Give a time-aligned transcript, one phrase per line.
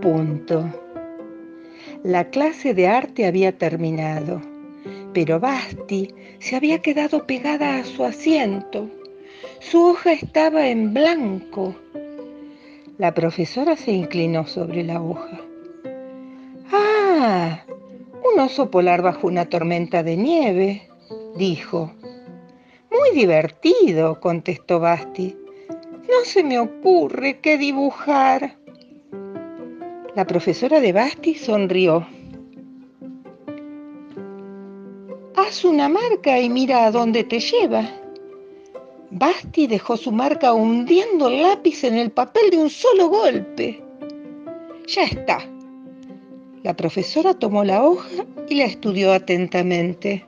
[0.00, 0.64] punto.
[2.02, 4.40] La clase de arte había terminado,
[5.12, 8.88] pero Basti se había quedado pegada a su asiento.
[9.58, 11.74] Su hoja estaba en blanco.
[12.96, 15.40] La profesora se inclinó sobre la hoja.
[16.72, 17.64] Ah,
[18.32, 20.88] un oso polar bajo una tormenta de nieve,
[21.36, 21.92] dijo.
[22.90, 25.36] Muy divertido, contestó Basti.
[26.08, 28.59] No se me ocurre qué dibujar.
[30.16, 32.06] La profesora de Basti sonrió.
[35.36, 37.88] Haz una marca y mira a dónde te lleva.
[39.10, 43.82] Basti dejó su marca hundiendo el lápiz en el papel de un solo golpe.
[44.88, 45.48] Ya está.
[46.64, 50.26] La profesora tomó la hoja y la estudió atentamente.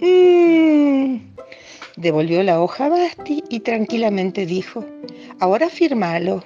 [0.00, 1.18] Mmm,
[1.96, 4.84] Devolvió la hoja a Basti y tranquilamente dijo,
[5.40, 6.44] ahora firmalo.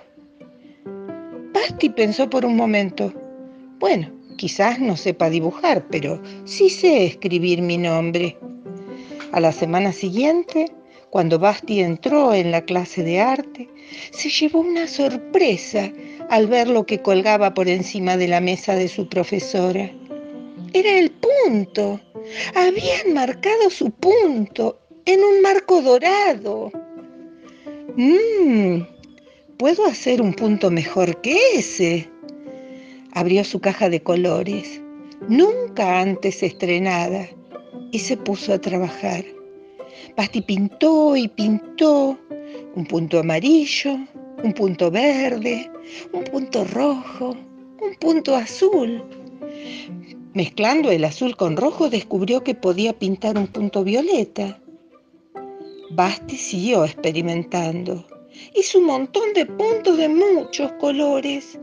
[1.62, 3.14] Basti pensó por un momento,
[3.78, 8.36] bueno, quizás no sepa dibujar, pero sí sé escribir mi nombre.
[9.30, 10.72] A la semana siguiente,
[11.10, 13.68] cuando Basti entró en la clase de arte,
[14.10, 15.92] se llevó una sorpresa
[16.30, 19.88] al ver lo que colgaba por encima de la mesa de su profesora.
[20.72, 22.00] Era el punto.
[22.56, 26.72] Habían marcado su punto en un marco dorado.
[27.94, 28.82] Mmm,
[29.62, 32.10] ¿puedo hacer un punto mejor que ese?
[33.12, 34.82] Abrió su caja de colores,
[35.28, 37.28] nunca antes estrenada,
[37.92, 39.24] y se puso a trabajar.
[40.16, 42.18] Basti pintó y pintó
[42.74, 43.98] un punto amarillo,
[44.42, 45.70] un punto verde,
[46.12, 47.36] un punto rojo,
[47.80, 49.00] un punto azul.
[50.34, 54.60] Mezclando el azul con rojo descubrió que podía pintar un punto violeta.
[55.92, 58.11] Basti siguió experimentando.
[58.54, 61.58] Hizo un montón de puntos de muchos colores.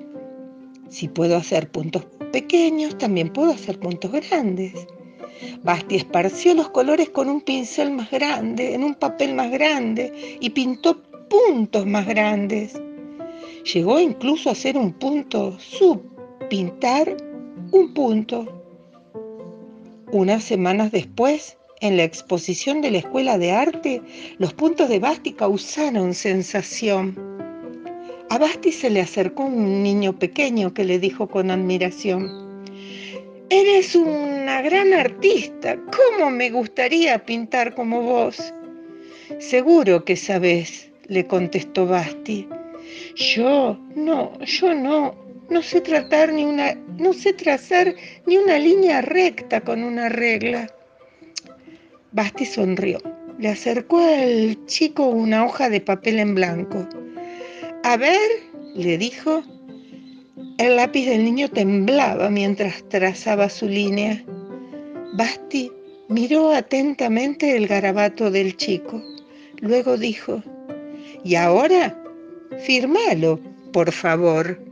[0.90, 4.88] Si puedo hacer puntos pequeños, también puedo hacer puntos grandes.
[5.64, 10.50] Basti esparció los colores con un pincel más grande, en un papel más grande, y
[10.50, 12.80] pintó puntos más grandes.
[13.74, 16.02] Llegó incluso a hacer un punto sub,
[16.50, 17.16] pintar
[17.72, 18.64] un punto.
[20.12, 24.02] Unas semanas después, en la exposición de la Escuela de Arte,
[24.38, 27.18] los puntos de Basti causaron sensación.
[28.30, 32.50] A Basti se le acercó un niño pequeño que le dijo con admiración,
[33.50, 38.54] Eres una gran artista, ¿cómo me gustaría pintar como vos?
[39.40, 42.48] Seguro que sabes, le contestó Basti.
[43.16, 45.16] Yo, no, yo no,
[45.50, 47.96] no sé tratar ni una, no sé trazar
[48.28, 50.72] ni una línea recta con una regla.
[52.12, 53.00] Basti sonrió.
[53.38, 56.88] Le acercó al chico una hoja de papel en blanco.
[57.84, 58.20] A ver,
[58.76, 59.44] le dijo.
[60.58, 64.24] El lápiz del niño temblaba mientras trazaba su línea.
[65.14, 65.72] Basti
[66.10, 69.02] miró atentamente el garabato del chico.
[69.62, 70.44] Luego dijo,
[71.24, 71.96] ¿y ahora?
[72.66, 73.40] Firmalo,
[73.72, 74.69] por favor.